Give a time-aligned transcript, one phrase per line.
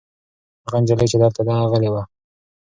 [0.65, 2.03] هغه نجلۍ چې دلته ده غلې ده.